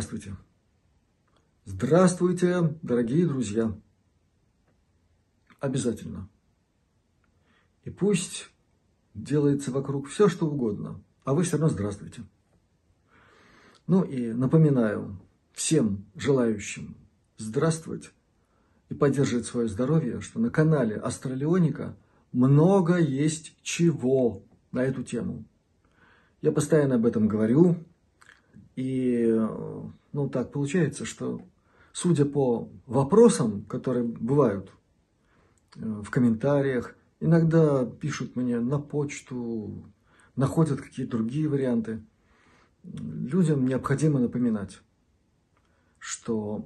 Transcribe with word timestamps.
Здравствуйте. 0.00 0.34
Здравствуйте, 1.66 2.74
дорогие 2.80 3.26
друзья. 3.26 3.78
Обязательно. 5.58 6.26
И 7.84 7.90
пусть 7.90 8.48
делается 9.12 9.70
вокруг 9.70 10.08
все, 10.08 10.30
что 10.30 10.46
угодно, 10.46 11.04
а 11.24 11.34
вы 11.34 11.42
все 11.42 11.58
равно 11.58 11.68
здравствуйте. 11.68 12.22
Ну 13.86 14.02
и 14.02 14.32
напоминаю 14.32 15.20
всем 15.52 16.06
желающим 16.14 16.96
здравствовать 17.36 18.10
и 18.88 18.94
поддерживать 18.94 19.44
свое 19.44 19.68
здоровье, 19.68 20.22
что 20.22 20.40
на 20.40 20.48
канале 20.48 20.96
Астралионика 20.96 21.94
много 22.32 22.96
есть 22.96 23.54
чего 23.62 24.42
на 24.72 24.82
эту 24.82 25.02
тему. 25.02 25.44
Я 26.40 26.52
постоянно 26.52 26.94
об 26.94 27.04
этом 27.04 27.28
говорю, 27.28 27.76
и 28.76 29.26
ну 30.12 30.28
так 30.28 30.52
получается, 30.52 31.04
что 31.04 31.42
судя 31.92 32.24
по 32.24 32.68
вопросам, 32.86 33.64
которые 33.64 34.04
бывают 34.04 34.72
э, 35.76 35.80
в 35.80 36.10
комментариях, 36.10 36.94
иногда 37.20 37.84
пишут 37.84 38.36
мне 38.36 38.60
на 38.60 38.78
почту, 38.78 39.84
находят 40.36 40.80
какие-то 40.80 41.18
другие 41.18 41.48
варианты, 41.48 42.02
людям 42.82 43.66
необходимо 43.66 44.20
напоминать, 44.20 44.80
что 45.98 46.64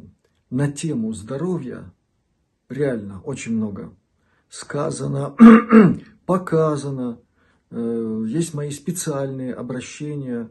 на 0.50 0.70
тему 0.70 1.12
здоровья 1.12 1.92
реально 2.68 3.20
очень 3.22 3.56
много 3.56 3.94
сказано, 4.48 5.34
показано, 6.26 7.18
Э, 7.76 8.24
есть 8.28 8.54
мои 8.54 8.70
специальные 8.70 9.52
обращения 9.52 10.48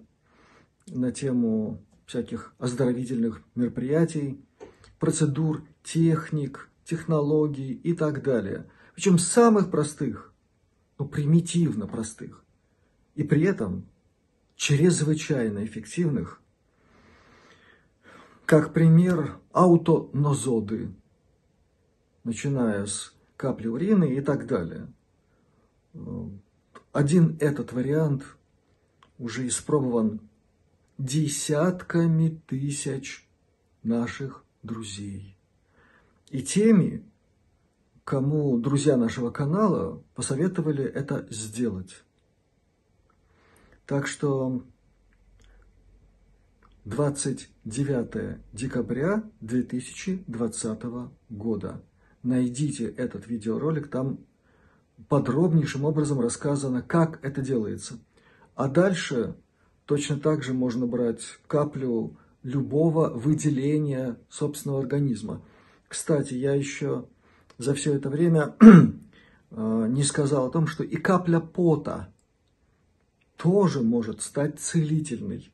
на 0.88 1.12
тему 1.12 1.84
всяких 2.06 2.54
оздоровительных 2.60 3.42
мероприятий, 3.56 4.44
процедур, 5.00 5.64
техник, 5.84 6.70
технологий 6.84 7.74
и 7.74 7.94
так 7.94 8.24
далее. 8.24 8.70
Причем 8.96 9.18
самых 9.18 9.72
простых, 9.72 10.34
ну, 10.98 11.08
примитивно 11.08 11.88
простых. 11.88 12.44
И 13.16 13.24
при 13.24 13.44
этом 13.44 13.88
чрезвычайно 14.56 15.66
эффективных. 15.66 16.42
Как 18.46 18.74
пример 18.74 19.40
аутонозоды, 19.52 20.94
начиная 22.24 22.86
с 22.86 23.14
капли 23.38 23.68
урины 23.68 24.16
и 24.16 24.22
так 24.22 24.48
далее. 24.48 24.88
Один 26.92 27.38
этот 27.40 27.74
вариант 27.74 28.24
уже 29.18 29.48
испробован 29.48 30.22
десятками 30.98 32.42
тысяч 32.48 33.28
наших 33.84 34.44
друзей. 34.62 35.38
И 36.30 36.42
теми, 36.42 37.04
кому 38.04 38.58
друзья 38.58 38.98
нашего 38.98 39.30
канала 39.30 40.04
посоветовали 40.16 40.84
это 40.84 41.28
сделать. 41.30 42.04
Так 43.86 44.08
что 44.08 44.64
29 46.86 48.40
декабря 48.52 49.24
2020 49.42 50.84
года. 51.30 51.82
Найдите 52.24 52.88
этот 52.88 53.28
видеоролик, 53.28 53.90
там 53.90 54.20
подробнейшим 55.08 55.86
образом 55.86 56.20
рассказано, 56.20 56.82
как 56.82 57.24
это 57.24 57.42
делается. 57.42 58.00
А 58.56 58.68
дальше 58.68 59.36
точно 59.86 60.20
так 60.20 60.44
же 60.44 60.54
можно 60.54 60.86
брать 60.88 61.22
каплю 61.48 62.18
любого 62.44 63.10
выделения 63.10 64.18
собственного 64.30 64.82
организма. 64.82 65.42
Кстати, 65.88 66.34
я 66.34 66.54
еще 66.54 67.06
за 67.58 67.74
все 67.74 67.94
это 67.94 68.10
время 68.10 68.56
э, 68.60 69.88
не 69.90 70.04
сказал 70.04 70.48
о 70.48 70.52
том, 70.52 70.68
что 70.68 70.84
и 70.84 70.96
капля 70.98 71.40
пота 71.40 72.14
тоже 73.38 73.82
может 73.82 74.22
стать 74.22 74.60
целительной 74.60 75.52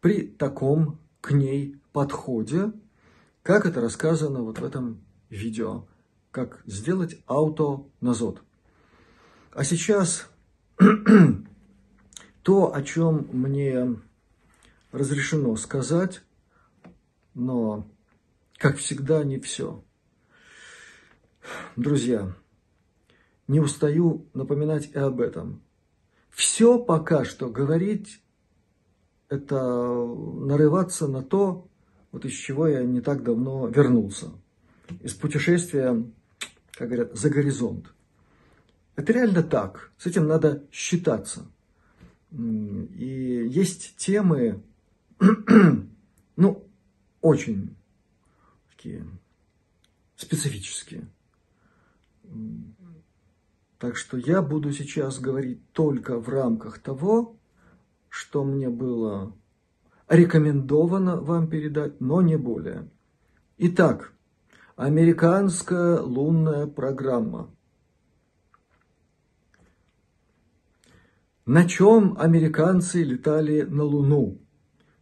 при 0.00 0.26
таком 0.26 0.98
к 1.20 1.30
ней 1.30 1.80
подходе, 1.92 2.72
как 3.42 3.66
это 3.66 3.80
рассказано 3.80 4.42
вот 4.42 4.58
в 4.58 4.64
этом 4.64 5.00
видео, 5.30 5.86
как 6.30 6.62
сделать 6.66 7.18
аутоназот. 7.26 8.42
А 9.52 9.64
сейчас 9.64 10.28
то, 12.42 12.74
о 12.74 12.82
чем 12.82 13.28
мне 13.32 13.96
разрешено 14.90 15.56
сказать, 15.56 16.22
но, 17.34 17.88
как 18.58 18.76
всегда, 18.76 19.24
не 19.24 19.38
все. 19.38 19.82
Друзья, 21.76 22.34
не 23.48 23.60
устаю 23.60 24.26
напоминать 24.34 24.90
и 24.92 24.98
об 24.98 25.20
этом. 25.20 25.62
Все 26.30 26.78
пока 26.78 27.24
что 27.24 27.48
говорить, 27.48 28.22
это 29.28 29.56
нарываться 29.56 31.08
на 31.08 31.22
то, 31.22 31.66
вот 32.10 32.24
из 32.24 32.32
чего 32.32 32.66
я 32.66 32.82
не 32.82 33.00
так 33.00 33.22
давно 33.22 33.66
вернулся. 33.68 34.30
Из 35.00 35.14
путешествия, 35.14 36.04
как 36.72 36.88
говорят, 36.88 37.16
за 37.16 37.30
это 38.94 39.12
реально 39.12 39.42
так. 39.42 39.90
С 39.96 40.06
этим 40.06 40.26
надо 40.26 40.64
считаться. 40.70 41.46
И 42.32 43.48
есть 43.50 43.96
темы, 43.96 44.62
ну, 46.36 46.66
очень 47.20 47.76
такие 48.70 49.06
специфические. 50.16 51.08
Так 53.78 53.96
что 53.96 54.16
я 54.16 54.40
буду 54.40 54.72
сейчас 54.72 55.18
говорить 55.18 55.60
только 55.72 56.18
в 56.18 56.28
рамках 56.28 56.78
того, 56.78 57.36
что 58.08 58.44
мне 58.44 58.70
было 58.70 59.34
рекомендовано 60.08 61.20
вам 61.20 61.48
передать, 61.48 62.00
но 62.00 62.22
не 62.22 62.36
более. 62.36 62.88
Итак, 63.58 64.12
американская 64.76 66.00
лунная 66.00 66.66
программа– 66.66 67.50
На 71.44 71.68
чем 71.68 72.16
американцы 72.18 73.02
летали 73.02 73.62
на 73.62 73.82
Луну 73.82 74.38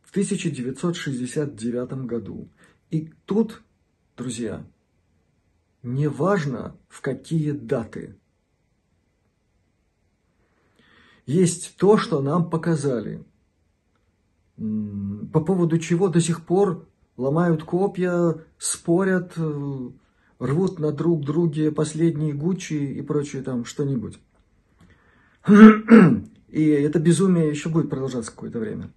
в 0.00 0.10
1969 0.10 2.06
году? 2.06 2.48
И 2.90 3.12
тут, 3.26 3.62
друзья, 4.16 4.64
не 5.82 6.08
важно 6.08 6.78
в 6.88 7.02
какие 7.02 7.50
даты. 7.50 8.16
Есть 11.26 11.76
то, 11.76 11.98
что 11.98 12.22
нам 12.22 12.48
показали, 12.48 13.22
по 14.56 15.40
поводу 15.40 15.78
чего 15.78 16.08
до 16.08 16.22
сих 16.22 16.46
пор 16.46 16.88
ломают 17.18 17.64
копья, 17.64 18.42
спорят, 18.56 19.34
э, 19.36 19.90
рвут 20.38 20.78
на 20.78 20.90
друг 20.90 21.22
друге 21.22 21.70
последние 21.70 22.32
Гуччи 22.32 22.94
и 22.94 23.02
прочее 23.02 23.42
там 23.42 23.66
что-нибудь. 23.66 24.18
И 26.48 26.69
это 26.69 26.98
безумие 26.98 27.48
еще 27.48 27.69
будет 27.69 27.89
продолжаться 27.89 28.31
какое-то 28.31 28.59
время. 28.59 28.91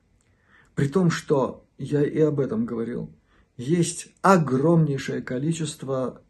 При 0.76 0.88
том, 0.88 1.12
что 1.12 1.66
я 1.78 2.04
и 2.04 2.20
об 2.20 2.40
этом 2.40 2.66
говорил, 2.66 3.12
есть 3.58 4.08
огромнейшее 4.22 5.22
количество 5.22 6.22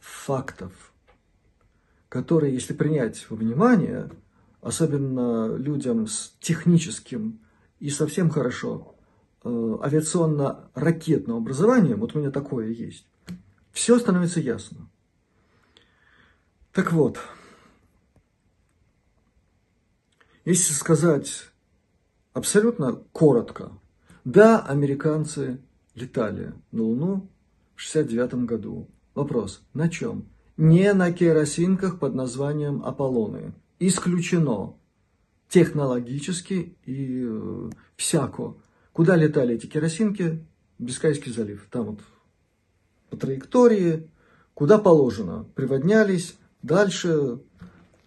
фактов, 0.00 0.92
которые, 2.08 2.54
если 2.54 2.72
принять 2.72 3.26
во 3.28 3.36
внимание, 3.36 4.10
особенно 4.62 5.54
людям 5.56 6.06
с 6.06 6.34
техническим 6.40 7.40
и 7.80 7.90
совсем 7.90 8.30
хорошо 8.30 8.94
э, 9.42 9.48
авиационно-ракетным 9.82 11.36
образованием, 11.36 12.00
вот 12.00 12.14
у 12.14 12.18
меня 12.18 12.30
такое 12.30 12.68
есть, 12.68 13.06
все 13.72 13.98
становится 13.98 14.40
ясно. 14.40 14.88
Так 16.72 16.92
вот, 16.92 17.18
Если 20.44 20.74
сказать 20.74 21.50
абсолютно 22.34 23.02
коротко, 23.12 23.72
да, 24.24 24.60
американцы 24.60 25.58
летали 25.94 26.52
на 26.70 26.82
Луну 26.82 27.30
в 27.74 27.80
69 27.80 28.44
году. 28.44 28.86
Вопрос, 29.14 29.62
на 29.72 29.88
чем? 29.88 30.26
Не 30.58 30.92
на 30.92 31.12
керосинках 31.12 31.98
под 31.98 32.14
названием 32.14 32.84
Аполлоны. 32.84 33.54
Исключено 33.78 34.74
технологически 35.48 36.76
и 36.84 37.24
э, 37.26 37.70
всяко. 37.96 38.54
Куда 38.92 39.16
летали 39.16 39.54
эти 39.54 39.66
керосинки? 39.66 40.44
Бискайский 40.78 41.32
залив. 41.32 41.66
Там 41.70 41.86
вот 41.86 42.00
по 43.08 43.16
траектории, 43.16 44.10
куда 44.52 44.78
положено. 44.78 45.46
Приводнялись. 45.54 46.36
Дальше 46.62 47.40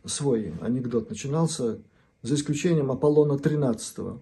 свой 0.05 0.53
анекдот 0.61 1.09
начинался 1.09 1.79
за 2.21 2.35
исключением 2.35 2.91
Аполлона 2.91 3.37
13, 3.37 4.19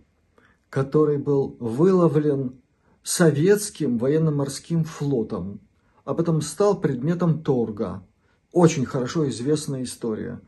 который 0.70 1.18
был 1.18 1.56
выловлен 1.60 2.62
советским 3.04 3.98
военно-морским 3.98 4.84
флотом. 4.84 5.62
Об 6.04 6.20
этом 6.20 6.42
стал 6.42 6.80
предметом 6.80 7.44
торга. 7.44 8.06
Очень 8.52 8.86
хорошо 8.86 9.30
известная 9.30 9.84
история, 9.84 10.42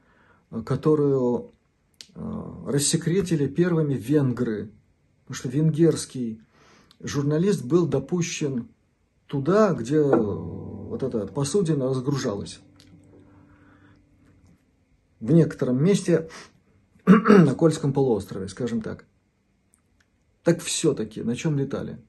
которую 0.66 1.52
э, 2.16 2.54
рассекретили 2.68 3.48
первыми 3.48 3.94
венгры. 3.94 4.72
Потому 5.24 5.36
что 5.36 5.50
венгерский 5.50 6.42
журналист 7.00 7.64
был 7.64 7.86
допущен 7.86 8.70
туда, 9.28 9.74
где 9.74 10.02
вот 10.02 11.04
эта 11.04 11.28
посудина 11.28 11.88
разгружалась. 11.88 12.60
В 15.20 15.32
некотором 15.32 15.84
месте 15.84 16.30
на 17.30 17.56
Кольском 17.56 17.94
полуострове, 17.94 18.50
скажем 18.50 18.82
так. 18.82 19.06
Так 20.44 20.62
все-таки 20.62 21.24
на 21.24 21.36
чем 21.36 21.58
летали? 21.58 22.00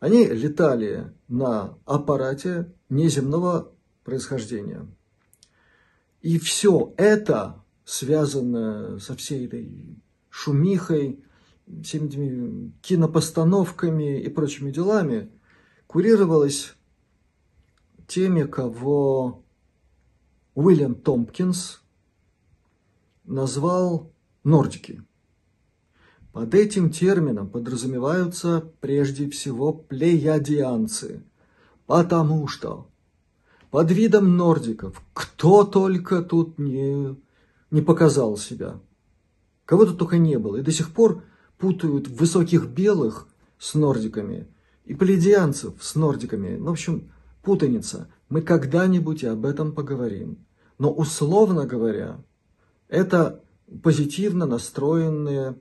Они 0.00 0.26
летали 0.26 1.12
на 1.28 1.78
аппарате 1.84 2.72
неземного 2.88 3.72
происхождения. 4.02 4.86
И 6.22 6.38
все 6.40 6.92
это, 6.96 7.62
связанное 7.84 8.98
со 8.98 9.14
всей 9.14 9.46
этой 9.46 10.02
шумихой, 10.28 11.22
всеми 11.84 12.08
этими 12.08 12.72
кинопостановками 12.82 14.20
и 14.20 14.28
прочими 14.28 14.72
делами, 14.72 15.30
курировалось 15.86 16.74
теми, 18.08 18.42
кого 18.42 19.44
Уильям 20.54 20.96
Томпкинс 20.96 21.80
назвал 23.28 24.12
нордики. 24.44 25.02
Под 26.32 26.54
этим 26.54 26.90
термином 26.90 27.48
подразумеваются 27.48 28.72
прежде 28.80 29.28
всего 29.30 29.72
плеядианцы, 29.72 31.22
потому 31.86 32.46
что 32.48 32.88
под 33.70 33.90
видом 33.90 34.36
нордиков 34.36 35.02
кто 35.12 35.64
только 35.64 36.22
тут 36.22 36.58
не, 36.58 37.16
не 37.70 37.82
показал 37.82 38.36
себя. 38.36 38.80
Кого 39.64 39.84
тут 39.84 39.98
только 39.98 40.18
не 40.18 40.38
было. 40.38 40.56
И 40.56 40.62
до 40.62 40.72
сих 40.72 40.92
пор 40.92 41.22
путают 41.58 42.08
высоких 42.08 42.68
белых 42.68 43.28
с 43.58 43.74
нордиками 43.74 44.48
и 44.84 44.94
плеядианцев 44.94 45.74
с 45.80 45.94
нордиками. 45.94 46.56
Ну, 46.56 46.66
в 46.66 46.70
общем, 46.70 47.10
путаница. 47.42 48.08
Мы 48.28 48.42
когда-нибудь 48.42 49.24
об 49.24 49.44
этом 49.44 49.72
поговорим. 49.72 50.46
Но 50.78 50.90
условно 50.92 51.66
говоря, 51.66 52.22
это 52.88 53.42
позитивно 53.82 54.46
настроенные, 54.46 55.56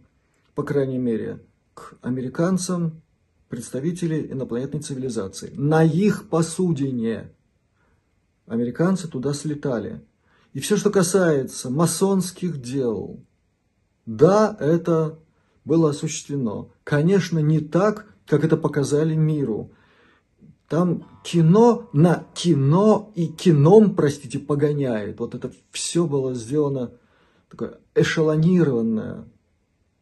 по 0.56 0.64
крайней 0.64 0.98
мере, 0.98 1.44
к 1.74 1.98
американцам 2.02 3.02
представители 3.50 4.32
инопланетной 4.32 4.82
цивилизации. 4.82 5.54
На 5.56 5.84
их 5.84 6.30
посудине 6.30 7.32
американцы 8.46 9.08
туда 9.08 9.34
слетали. 9.34 10.02
И 10.54 10.60
все, 10.60 10.78
что 10.78 10.90
касается 10.90 11.70
масонских 11.70 12.62
дел, 12.62 13.20
да, 14.06 14.56
это 14.60 15.20
было 15.66 15.90
осуществлено. 15.90 16.72
Конечно, 16.84 17.40
не 17.40 17.60
так, 17.60 18.08
как 18.26 18.44
это 18.44 18.58
показали 18.58 19.16
миру. 19.16 19.72
Там 20.70 21.06
кино 21.24 21.90
на 21.94 22.26
кино 22.34 23.12
и 23.16 23.28
кином, 23.28 23.96
простите, 23.96 24.40
погоняет. 24.40 25.20
Вот 25.20 25.36
это 25.36 25.52
все 25.72 26.08
было 26.08 26.34
сделано, 26.34 26.92
такая 27.50 27.80
эшелонированная 27.96 29.26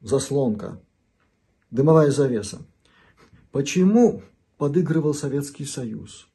заслонка, 0.02 0.80
дымовая 1.72 2.12
завеса. 2.12 2.62
Почему 3.52 4.22
подыгрывал 4.58 5.14
Советский 5.14 5.66
Союз? 5.66 6.28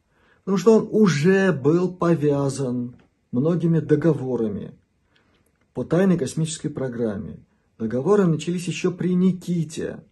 Потому 0.44 0.58
что 0.58 0.78
он 0.78 0.88
уже 0.90 1.52
был 1.52 1.92
повязан 1.92 2.96
многими 3.30 3.78
договорами 3.80 4.72
по 5.74 5.84
тайной 5.84 6.18
космической 6.18 6.68
программе. 6.68 7.38
Договоры 7.78 8.26
начались 8.26 8.66
еще 8.66 8.90
при 8.90 9.14
Никите. 9.14 10.02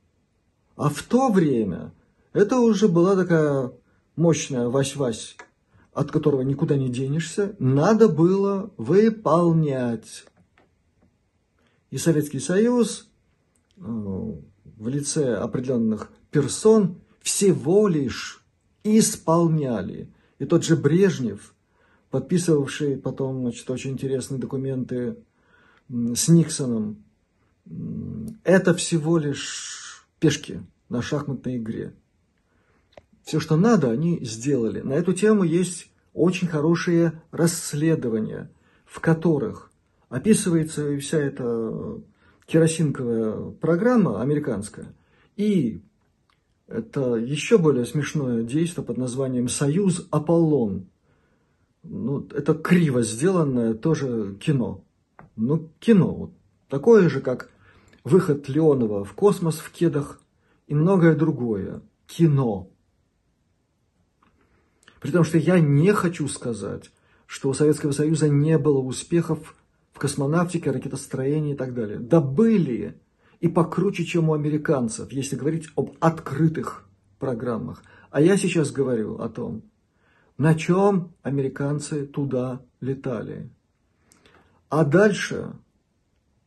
А 0.77 0.89
в 0.89 1.03
то 1.03 1.31
время 1.31 1.93
это 2.33 2.61
уже 2.61 2.89
была 2.89 3.17
такая 3.17 3.73
мощная 4.17 4.69
Вась-Вась, 4.69 5.37
от 5.93 6.11
которого 6.11 6.43
никуда 6.43 6.77
не 6.77 6.89
денешься, 6.89 7.57
надо 7.59 8.09
было 8.09 8.71
выполнять. 8.77 10.25
И 11.91 11.99
Советский 11.99 12.41
Союз 12.41 13.09
э, 13.77 13.81
в 13.81 14.89
лице 14.89 15.35
определенных 15.35 16.11
персон 16.31 17.01
всего 17.21 17.89
лишь 17.89 18.45
исполняли. 18.85 20.11
И 20.39 20.45
тот 20.45 20.65
же 20.65 20.77
Брежнев, 20.77 21.55
подписывавший 22.11 22.97
потом 22.97 23.43
значит, 23.43 23.69
очень 23.71 23.93
интересные 23.93 24.39
документы 24.39 25.17
с 25.89 26.29
Никсоном, 26.29 27.03
это 28.45 28.75
всего 28.75 29.19
лишь 29.19 30.07
пешки 30.21 30.63
на 30.89 31.03
шахматной 31.03 31.59
игре. 31.59 31.95
Все, 33.25 33.41
что 33.41 33.57
надо, 33.57 33.91
они 33.91 34.25
сделали. 34.25 34.81
На 34.81 34.95
эту 34.95 35.13
тему 35.13 35.45
есть 35.45 35.91
очень 36.15 36.49
хорошие 36.49 37.21
расследования, 37.31 38.51
в 38.87 39.01
которых 39.01 39.68
описывается 40.09 40.99
вся 40.99 41.19
эта 41.19 42.01
керосинковая 42.47 43.51
программа 43.53 44.23
американская. 44.23 44.95
И 45.37 45.83
это 46.67 47.15
еще 47.15 47.59
более 47.59 47.87
смешное 47.87 48.43
действие 48.43 48.85
под 48.85 48.97
названием 48.97 49.49
«Союз 49.49 50.07
Аполлон». 50.11 50.89
Ну, 51.83 52.27
это 52.35 52.55
криво 52.55 53.03
сделанное 53.03 53.75
тоже 53.75 54.37
кино. 54.41 54.85
Ну, 55.37 55.71
кино. 55.79 56.13
Вот 56.13 56.33
такое 56.69 57.09
же, 57.09 57.21
как 57.21 57.51
выход 58.05 58.49
Леонова 58.49 59.05
в 59.05 59.13
космос 59.15 59.59
в 59.59 59.71
кедах 59.71 60.21
и 60.67 60.75
многое 60.75 61.15
другое. 61.15 61.83
Кино. 62.07 62.71
При 65.01 65.11
том, 65.11 65.25
что 65.25 65.39
я 65.39 65.61
не 65.61 65.93
хочу 65.93 66.27
сказать, 66.29 66.91
что 67.27 67.51
у 67.51 67.55
Советского 67.55 67.93
Союза 67.93 68.29
не 68.29 68.59
было 68.59 68.79
успехов 68.79 69.55
в 69.99 70.01
космонавтике, 70.01 70.71
ракетостроении 70.71 71.55
и 71.55 71.57
так 71.57 71.75
далее. 71.75 71.99
Да 71.99 72.21
были 72.21 72.97
и 73.41 73.49
покруче, 73.49 74.05
чем 74.05 74.29
у 74.29 74.35
американцев, 74.35 75.11
если 75.11 75.35
говорить 75.35 75.69
об 75.75 75.97
открытых 75.99 76.89
программах. 77.19 77.83
А 78.13 78.21
я 78.21 78.37
сейчас 78.37 78.71
говорю 78.71 79.19
о 79.19 79.29
том, 79.29 79.65
на 80.37 80.55
чем 80.55 81.15
американцы 81.23 82.07
туда 82.07 82.63
летали. 82.81 83.51
А 84.69 84.85
дальше 84.85 85.53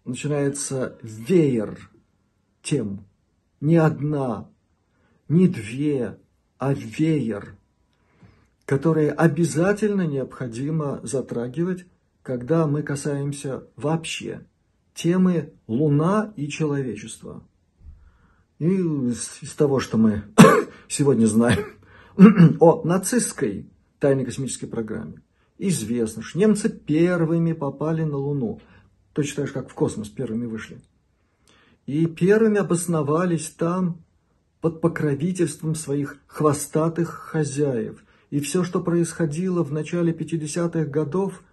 начинается 0.05 0.97
веер 1.03 1.91
тем. 2.63 3.05
Не 3.59 3.75
одна, 3.75 4.49
не 5.27 5.49
две, 5.49 6.17
а 6.57 6.73
веер– 6.73 7.57
которые 8.65 9.11
обязательно 9.11 10.07
необходимо 10.07 11.01
затрагивать, 11.03 11.85
когда 12.23 12.67
мы 12.67 12.83
касаемся 12.83 13.63
вообще 13.75 14.45
темы 14.93 15.53
Луна 15.67 16.33
и 16.35 16.47
человечества. 16.47 17.43
И 18.59 18.65
из 18.65 19.55
того, 19.57 19.79
что 19.79 19.97
мы 19.97 20.23
сегодня 20.87 21.25
знаем 21.25 21.65
о 22.59 22.83
нацистской 22.83 23.69
тайной 23.99 24.25
космической 24.25 24.67
программе, 24.67 25.21
известно, 25.57 26.21
что 26.21 26.37
немцы 26.37 26.69
первыми 26.69 27.53
попали 27.53 28.03
на 28.03 28.17
Луну, 28.17 28.61
точно 29.13 29.37
так 29.37 29.47
же, 29.47 29.53
как 29.53 29.69
в 29.69 29.73
космос 29.73 30.09
первыми 30.09 30.45
вышли. 30.45 30.81
И 31.87 32.05
первыми 32.05 32.59
обосновались 32.59 33.49
там 33.49 34.03
под 34.59 34.81
покровительством 34.81 35.73
своих 35.73 36.17
хвостатых 36.27 37.09
хозяев– 37.09 38.03
и 38.31 38.39
все, 38.39 38.63
что 38.63 38.81
происходило 38.81 39.61
в 39.63 39.71
начале 39.71 40.13
50-х 40.13 40.85
годов 40.85 41.43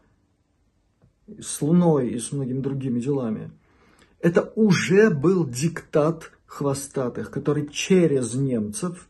с 1.40 1.61
Луной 1.62 2.11
и 2.11 2.18
с 2.18 2.32
многими 2.32 2.61
другими 2.61 3.00
делами, 3.00 3.50
это 4.20 4.52
уже 4.56 5.11
был 5.11 5.47
диктат 5.47 6.32
хвостатых, 6.47 7.30
который 7.30 7.68
через 7.68 8.35
немцев, 8.35 9.06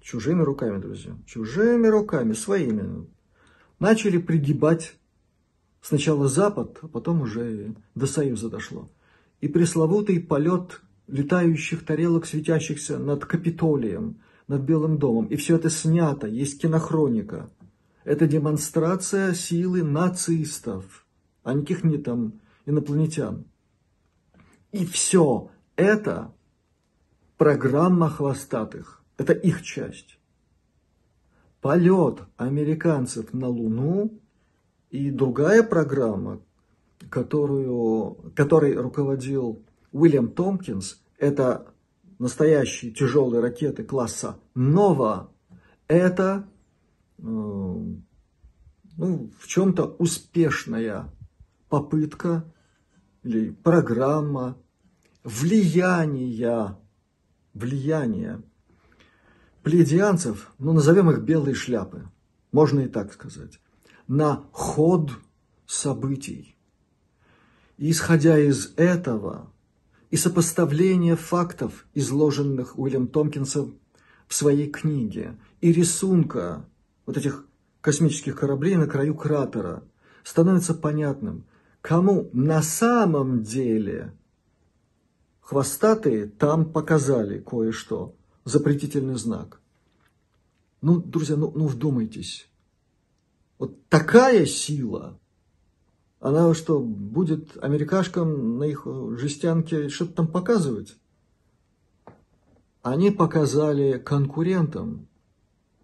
чужими 0.00 0.42
руками, 0.42 0.80
друзья, 0.80 1.16
чужими 1.26 1.86
руками, 1.88 2.32
своими, 2.32 3.06
начали 3.78 4.18
пригибать 4.18 4.94
сначала 5.80 6.28
Запад, 6.28 6.78
а 6.82 6.88
потом 6.88 7.22
уже 7.22 7.74
до 7.94 8.06
Союза 8.06 8.48
дошло. 8.48 8.88
И 9.40 9.48
пресловутый 9.48 10.20
полет 10.20 10.80
летающих 11.06 11.84
тарелок, 11.84 12.26
светящихся 12.26 12.98
над 12.98 13.24
Капитолием– 13.24 14.16
над 14.48 14.62
Белым 14.62 14.98
домом. 14.98 15.26
И 15.26 15.36
все 15.36 15.56
это 15.56 15.70
снято, 15.70 16.26
есть 16.26 16.60
кинохроника. 16.60 17.50
Это 18.04 18.26
демонстрация 18.26 19.32
силы 19.32 19.82
нацистов, 19.82 21.03
а 21.44 21.54
никаких 21.54 21.84
не 21.84 21.98
там 21.98 22.40
инопланетян. 22.66 23.44
И 24.72 24.84
все 24.84 25.50
это 25.76 26.34
программа 27.36 28.08
хвостатых. 28.08 29.02
Это 29.16 29.32
их 29.32 29.62
часть. 29.62 30.18
Полет 31.60 32.22
американцев 32.36 33.32
на 33.32 33.48
Луну 33.48 34.20
и 34.90 35.10
другая 35.10 35.62
программа, 35.62 36.40
которую, 37.08 38.32
которой 38.34 38.74
руководил 38.74 39.62
Уильям 39.92 40.30
Томпкинс, 40.30 41.02
это 41.18 41.68
настоящие 42.18 42.92
тяжелые 42.92 43.40
ракеты 43.40 43.84
класса 43.84 44.38
«Нова», 44.54 45.30
это 45.86 46.48
э, 47.18 47.22
ну, 47.22 48.02
в 49.38 49.46
чем-то 49.46 49.96
успешная 49.98 51.13
попытка 51.74 52.44
или 53.24 53.50
программа 53.50 54.56
влияния, 55.24 56.78
влияния 57.52 58.40
плеядианцев, 59.64 60.52
ну, 60.60 60.72
назовем 60.72 61.10
их 61.10 61.22
белые 61.22 61.56
шляпы, 61.56 62.08
можно 62.52 62.78
и 62.78 62.86
так 62.86 63.12
сказать, 63.12 63.58
на 64.06 64.44
ход 64.52 65.10
событий. 65.66 66.56
И 67.76 67.90
исходя 67.90 68.38
из 68.38 68.72
этого 68.76 69.52
и 70.12 70.16
сопоставления 70.16 71.16
фактов, 71.16 71.86
изложенных 71.92 72.78
Уильям 72.78 73.08
Томпкинсом 73.08 73.80
в 74.28 74.34
своей 74.36 74.70
книге, 74.70 75.40
и 75.60 75.72
рисунка 75.72 76.68
вот 77.04 77.16
этих 77.16 77.44
космических 77.80 78.36
кораблей 78.38 78.76
на 78.76 78.86
краю 78.86 79.16
кратера, 79.16 79.82
становится 80.22 80.72
понятным, 80.72 81.46
кому 81.84 82.30
на 82.32 82.62
самом 82.62 83.42
деле 83.42 84.14
хвостатые 85.42 86.26
там 86.26 86.64
показали 86.72 87.40
кое-что, 87.40 88.14
запретительный 88.44 89.16
знак. 89.16 89.60
Ну, 90.80 90.96
друзья, 90.96 91.36
ну, 91.36 91.52
ну 91.54 91.66
вдумайтесь. 91.66 92.48
Вот 93.58 93.86
такая 93.90 94.46
сила, 94.46 95.20
она 96.20 96.54
что, 96.54 96.80
будет 96.80 97.62
америкашкам 97.62 98.56
на 98.56 98.64
их 98.64 98.86
жестянке 99.18 99.90
что-то 99.90 100.14
там 100.14 100.28
показывать? 100.28 100.96
Они 102.80 103.10
показали 103.10 103.98
конкурентам, 103.98 105.06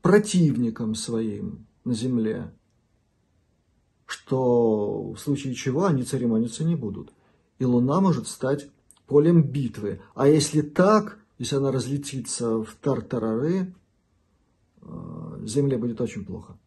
противникам 0.00 0.94
своим 0.94 1.66
на 1.84 1.92
земле, 1.92 2.54
что 4.10 5.12
в 5.12 5.18
случае 5.18 5.54
чего 5.54 5.84
они 5.84 6.02
церемониться 6.02 6.64
не 6.64 6.74
будут. 6.74 7.12
И 7.60 7.64
Луна 7.64 8.00
может 8.00 8.26
стать 8.26 8.68
полем 9.06 9.44
битвы. 9.44 10.00
А 10.14 10.26
если 10.26 10.62
так, 10.62 11.18
если 11.38 11.56
она 11.56 11.70
разлетится 11.70 12.58
в 12.58 12.74
тартарары, 12.80 13.72
э, 14.82 15.40
Земле 15.44 15.78
будет 15.78 16.00
очень 16.00 16.24
плохо. 16.24 16.58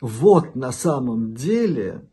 Вот 0.00 0.54
на 0.54 0.70
самом 0.70 1.34
деле, 1.34 2.08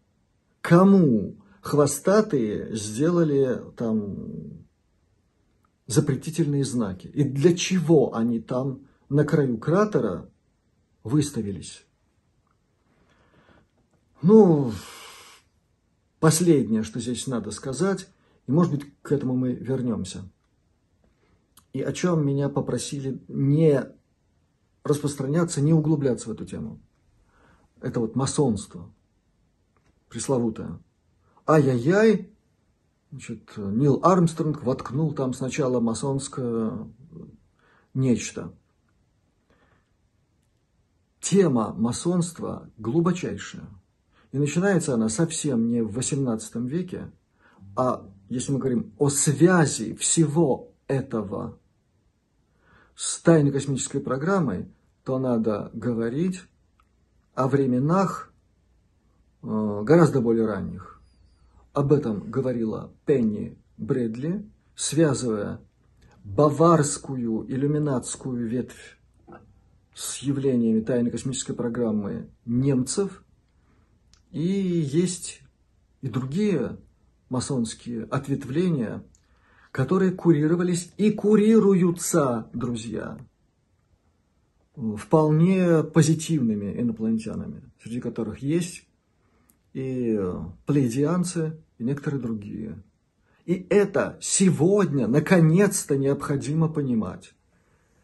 кому 0.61 1.35
хвостатые 1.61 2.75
сделали 2.75 3.61
там 3.77 4.65
запретительные 5.85 6.65
знаки. 6.65 7.07
И 7.07 7.23
для 7.23 7.55
чего 7.55 8.15
они 8.15 8.39
там 8.39 8.87
на 9.07 9.23
краю 9.23 9.59
кратера 9.59 10.27
выставились. 11.03 11.85
Ну, 14.21 14.73
последнее, 16.19 16.83
что 16.83 16.99
здесь 16.99 17.25
надо 17.27 17.51
сказать, 17.51 18.09
и, 18.47 18.51
может 18.51 18.71
быть, 18.71 18.85
к 19.01 19.11
этому 19.11 19.35
мы 19.35 19.53
вернемся. 19.53 20.29
И 21.71 21.81
о 21.81 21.93
чем 21.93 22.25
меня 22.25 22.49
попросили 22.49 23.23
не 23.27 23.85
распространяться, 24.83 25.61
не 25.61 25.73
углубляться 25.73 26.27
в 26.29 26.31
эту 26.33 26.45
тему. 26.45 26.81
Это 27.79 27.99
вот 28.01 28.15
масонство, 28.15 28.91
пресловутое. 30.09 30.79
Ай-яй-яй, 31.47 32.29
значит, 33.11 33.55
Нил 33.55 34.01
Армстронг 34.03 34.63
воткнул 34.63 35.13
там 35.13 35.33
сначала 35.33 35.79
масонское 35.79 36.87
нечто. 37.93 38.53
Тема 41.21 41.73
масонства 41.73 42.69
глубочайшая. 42.77 43.67
И 44.31 44.37
начинается 44.37 44.93
она 44.93 45.09
совсем 45.09 45.69
не 45.69 45.81
в 45.81 45.97
XVIII 45.97 46.67
веке, 46.67 47.11
а 47.75 48.05
если 48.29 48.51
мы 48.51 48.59
говорим 48.59 48.93
о 48.97 49.09
связи 49.09 49.95
всего 49.95 50.71
этого 50.87 51.57
с 52.95 53.19
тайной 53.21 53.51
космической 53.51 53.99
программой, 53.99 54.67
то 55.03 55.17
надо 55.17 55.71
говорить 55.73 56.41
о 57.33 57.47
временах 57.47 58.31
э, 59.41 59.81
гораздо 59.83 60.21
более 60.21 60.45
ранних. 60.45 61.01
Об 61.73 61.93
этом 61.93 62.29
говорила 62.29 62.91
Пенни 63.05 63.57
Брэдли, 63.77 64.45
связывая 64.75 65.61
баварскую 66.23 67.45
иллюминатскую 67.49 68.47
ветвь 68.47 68.99
с 69.93 70.17
явлениями 70.17 70.81
тайной 70.81 71.11
космической 71.11 71.53
программы 71.53 72.29
немцев. 72.45 73.23
И 74.31 74.41
есть 74.41 75.41
и 76.01 76.07
другие 76.07 76.77
масонские 77.29 78.03
ответвления, 78.05 79.03
которые 79.71 80.11
курировались 80.11 80.91
и 80.97 81.11
курируются, 81.11 82.49
друзья, 82.53 83.17
вполне 84.97 85.83
позитивными 85.83 86.79
инопланетянами, 86.79 87.61
среди 87.81 87.99
которых 87.99 88.39
есть 88.39 88.87
и 89.73 90.19
плеядианцы, 90.65 91.57
и 91.77 91.83
некоторые 91.83 92.21
другие. 92.21 92.81
И 93.45 93.65
это 93.69 94.17
сегодня, 94.21 95.07
наконец-то, 95.07 95.97
необходимо 95.97 96.69
понимать, 96.69 97.33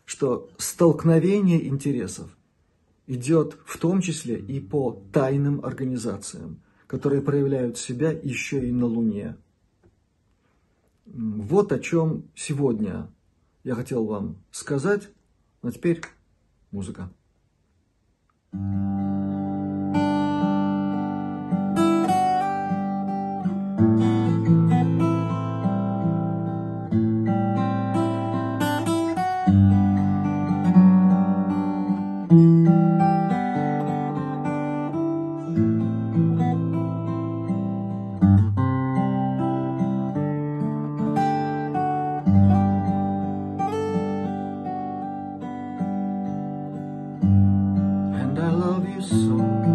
что 0.05 0.49
столкновение 0.57 1.67
интересов 1.67 2.34
идет 3.07 3.57
в 3.65 3.77
том 3.77 4.01
числе 4.01 4.37
и 4.37 4.59
по 4.59 5.01
тайным 5.11 5.63
организациям, 5.63 6.61
которые 6.87 7.21
проявляют 7.21 7.77
себя 7.77 8.11
еще 8.11 8.67
и 8.67 8.71
на 8.71 8.85
Луне. 8.85 9.37
Вот 11.05 11.71
о 11.71 11.79
чем 11.79 12.23
сегодня 12.35 13.07
я 13.63 13.75
хотел 13.75 14.05
вам 14.05 14.37
сказать. 14.51 15.09
А 15.61 15.71
теперь 15.71 16.01
музыка. 16.71 17.09
soul. 49.05 49.74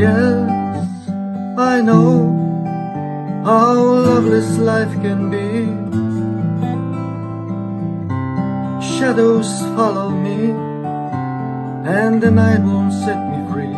Yes, 0.00 1.10
I 1.58 1.82
know 1.82 2.24
how 3.44 3.74
loveless 3.74 4.56
life 4.56 4.94
can 5.02 5.28
be. 5.28 5.68
Shadows 8.80 9.50
follow 9.76 10.08
me, 10.08 10.56
and 11.84 12.22
the 12.22 12.30
night 12.30 12.60
won't 12.60 12.94
set 12.94 13.20
me 13.28 13.40
free. 13.52 13.76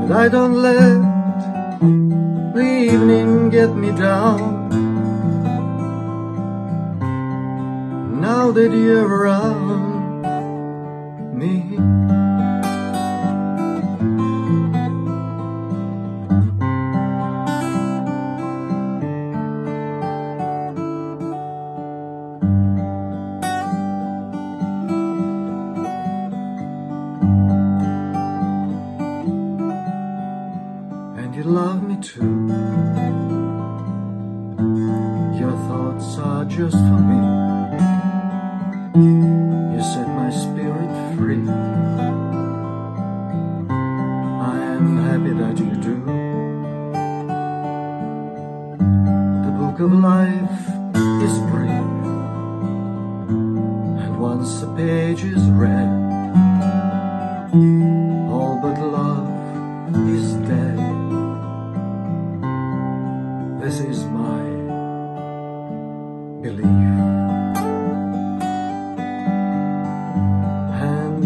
But 0.00 0.12
I 0.12 0.28
don't 0.28 0.56
let 0.60 1.00
the 2.52 2.68
evening 2.92 3.48
get 3.48 3.74
me 3.74 3.92
down. 3.92 4.68
Now 8.20 8.50
that 8.52 8.72
you're 8.72 9.08
around. 9.08 9.91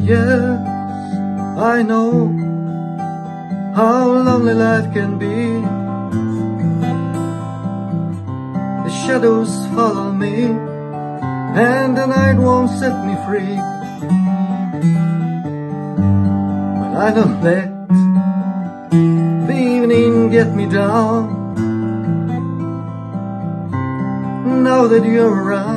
Yes, 0.06 0.60
I 1.58 1.82
know 1.82 2.30
how 3.74 4.06
lonely 4.26 4.54
life 4.54 4.92
can 4.94 5.18
be. 5.18 5.60
The 8.84 8.92
shadows 9.02 9.50
follow 9.74 10.12
me, 10.12 10.44
and 11.58 11.96
the 11.96 12.06
night 12.06 12.38
won't 12.38 12.70
set 12.70 12.96
me 13.04 13.14
free. 13.26 13.56
But 16.78 16.92
I 17.06 17.08
don't 17.18 17.42
let 17.42 17.68
the 19.48 19.58
evening 19.74 20.30
get 20.30 20.54
me 20.54 20.66
down. 20.66 21.34
Now 24.62 24.86
that 24.86 25.04
you're 25.04 25.34
around 25.44 25.75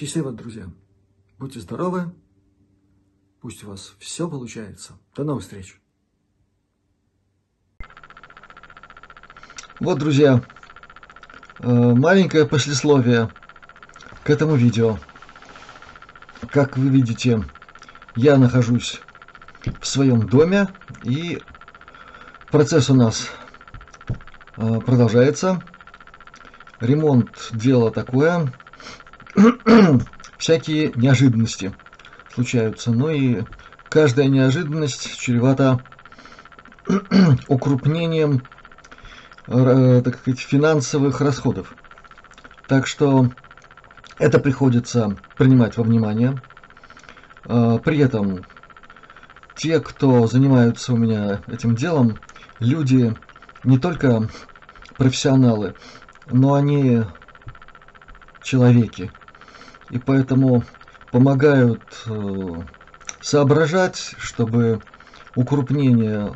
Счастливо, 0.00 0.32
друзья. 0.32 0.64
Будьте 1.38 1.60
здоровы. 1.60 2.10
Пусть 3.42 3.62
у 3.64 3.68
вас 3.68 3.92
все 3.98 4.30
получается. 4.30 4.94
До 5.14 5.24
новых 5.24 5.42
встреч. 5.42 5.78
Вот, 9.78 9.98
друзья, 9.98 10.42
э, 11.58 11.68
маленькое 11.68 12.46
послесловие 12.46 13.30
к 14.24 14.30
этому 14.30 14.54
видео. 14.54 14.98
Как 16.50 16.78
вы 16.78 16.88
видите, 16.88 17.44
я 18.16 18.38
нахожусь 18.38 19.02
в 19.82 19.86
своем 19.86 20.26
доме, 20.26 20.68
и 21.02 21.42
процесс 22.50 22.88
у 22.88 22.94
нас 22.94 23.28
э, 24.56 24.80
продолжается. 24.80 25.62
Ремонт 26.80 27.50
дело 27.52 27.90
такое. 27.90 28.50
Всякие 30.38 30.92
неожиданности 30.94 31.74
случаются. 32.34 32.90
Ну 32.90 33.10
и 33.10 33.42
каждая 33.88 34.26
неожиданность 34.26 35.18
чревата 35.18 35.80
укрупнением 37.48 38.42
э, 39.46 40.02
так 40.04 40.18
сказать, 40.18 40.40
финансовых 40.40 41.20
расходов. 41.20 41.74
Так 42.66 42.86
что 42.86 43.30
это 44.18 44.38
приходится 44.38 45.16
принимать 45.36 45.76
во 45.76 45.84
внимание. 45.84 46.40
Э, 47.44 47.78
При 47.82 47.98
этом 47.98 48.44
те, 49.56 49.80
кто 49.80 50.26
занимаются 50.26 50.92
у 50.92 50.96
меня 50.96 51.40
этим 51.46 51.74
делом, 51.74 52.18
люди 52.60 53.14
не 53.64 53.78
только 53.78 54.28
профессионалы, 54.96 55.74
но 56.30 56.54
они 56.54 57.02
человеки. 58.42 59.10
И 59.90 59.98
поэтому 59.98 60.64
помогают 61.10 61.82
э, 62.06 62.62
соображать, 63.20 64.14
чтобы 64.18 64.80
укрупнение 65.34 66.32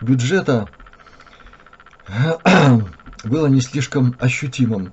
бюджета 0.00 0.68
было 3.24 3.46
не 3.46 3.60
слишком 3.60 4.16
ощутимым. 4.18 4.92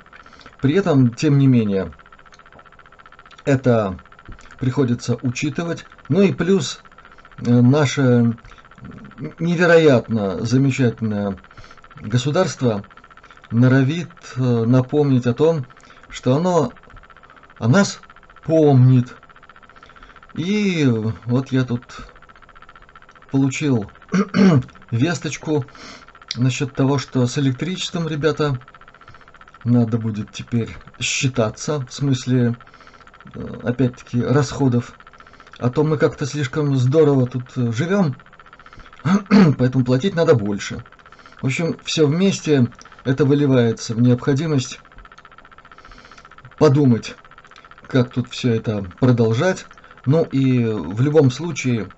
При 0.62 0.76
этом, 0.76 1.14
тем 1.14 1.38
не 1.38 1.48
менее, 1.48 1.92
это 3.46 3.98
приходится 4.60 5.18
учитывать. 5.22 5.86
Ну 6.10 6.22
и 6.22 6.34
плюс 6.34 6.82
э, 7.40 7.50
наше 7.50 8.38
невероятно 9.40 10.46
замечательное 10.46 11.38
государство 11.96 12.84
норовит 13.50 14.10
э, 14.36 14.42
напомнить 14.42 15.26
о 15.26 15.34
том, 15.34 15.66
что 16.10 16.36
оно 16.36 16.74
о 17.60 17.68
нас 17.68 18.00
помнит. 18.44 19.16
И 20.36 20.86
вот 21.26 21.52
я 21.52 21.64
тут 21.64 21.84
получил 23.32 23.90
весточку 24.92 25.66
насчет 26.36 26.74
того, 26.74 26.98
что 26.98 27.26
с 27.26 27.38
электричеством, 27.38 28.08
ребята, 28.08 28.60
надо 29.64 29.98
будет 29.98 30.32
теперь 30.32 30.70
считаться, 31.00 31.86
в 31.86 31.92
смысле, 31.92 32.56
э, 33.34 33.60
опять-таки, 33.64 34.22
расходов. 34.22 34.94
А 35.60 35.70
то 35.70 35.84
мы 35.84 35.98
как-то 35.98 36.26
слишком 36.26 36.76
здорово 36.78 37.26
тут 37.26 37.46
э, 37.56 37.72
живем, 37.72 38.16
поэтому 39.58 39.84
платить 39.84 40.16
надо 40.16 40.36
больше. 40.36 40.84
В 41.42 41.46
общем, 41.46 41.78
все 41.84 42.06
вместе 42.06 42.68
это 43.04 43.26
выливается 43.26 43.94
в 43.96 44.02
необходимость 44.02 44.80
подумать, 46.58 47.16
как 47.88 48.12
тут 48.12 48.30
все 48.30 48.54
это 48.54 48.86
продолжать. 49.00 49.66
Ну 50.06 50.24
и 50.24 50.64
в 50.64 51.02
любом 51.02 51.32
случае, 51.32 51.90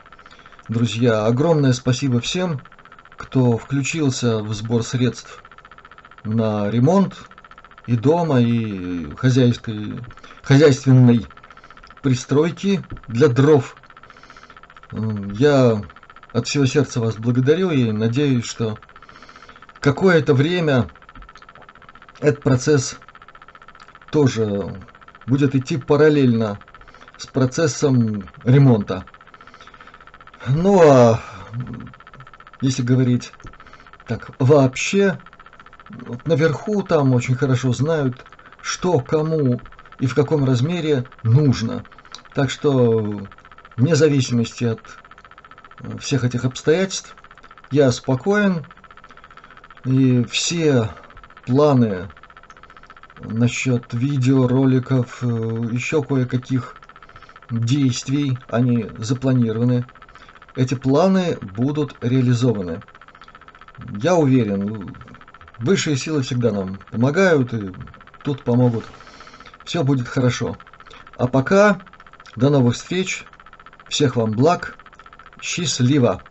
друзья, 0.67 1.25
огромное 1.25 1.73
спасибо 1.73 2.19
всем, 2.19 2.61
кто 3.17 3.57
включился 3.57 4.39
в 4.39 4.53
сбор 4.53 4.83
средств 4.83 5.43
на 6.23 6.69
ремонт 6.69 7.15
и 7.85 7.95
дома, 7.95 8.39
и 8.39 9.13
хозяйской, 9.15 9.99
хозяйственной 10.43 11.25
пристройки 12.01 12.83
для 13.07 13.27
дров. 13.27 13.75
Я 14.91 15.81
от 16.31 16.47
всего 16.47 16.65
сердца 16.65 16.99
вас 16.99 17.15
благодарю 17.15 17.71
и 17.71 17.91
надеюсь, 17.91 18.45
что 18.45 18.77
какое-то 19.79 20.33
время 20.33 20.89
этот 22.19 22.41
процесс 22.41 22.97
тоже 24.11 24.75
будет 25.29 25.55
идти 25.55 25.77
параллельно 25.77 26.59
с 27.17 27.27
процессом 27.27 28.27
ремонта. 28.43 29.05
Ну 30.47 30.81
а 30.81 31.21
если 32.61 32.81
говорить 32.81 33.31
так 34.07 34.31
вообще, 34.39 35.19
наверху 36.25 36.81
там 36.81 37.13
очень 37.13 37.35
хорошо 37.35 37.71
знают, 37.73 38.25
что 38.61 38.99
кому 38.99 39.61
и 39.99 40.07
в 40.07 40.15
каком 40.15 40.45
размере 40.45 41.05
нужно. 41.23 41.85
Так 42.33 42.49
что 42.49 43.21
вне 43.77 43.95
зависимости 43.95 44.63
от 44.63 44.81
всех 45.99 46.23
этих 46.23 46.43
обстоятельств 46.43 47.15
я 47.71 47.91
спокоен 47.91 48.65
и 49.85 50.23
все 50.23 50.89
планы 51.45 52.09
насчет 53.19 53.93
видеороликов, 53.93 55.19
э, 55.21 55.25
еще 55.71 56.03
кое-каких 56.03 56.75
действий, 57.49 58.37
они 58.49 58.89
запланированы. 58.97 59.85
Эти 60.55 60.75
планы 60.75 61.37
будут 61.41 61.95
реализованы. 62.01 62.81
Я 64.01 64.15
уверен, 64.15 64.95
высшие 65.57 65.95
силы 65.95 66.21
всегда 66.21 66.51
нам 66.51 66.79
помогают 66.91 67.53
и 67.53 67.71
тут 68.23 68.43
помогут. 68.43 68.85
Все 69.63 69.83
будет 69.83 70.07
хорошо. 70.07 70.57
А 71.17 71.27
пока 71.27 71.81
до 72.35 72.49
новых 72.49 72.75
встреч. 72.75 73.25
Всех 73.87 74.15
вам 74.15 74.31
благ. 74.31 74.77
Счастливо! 75.41 76.21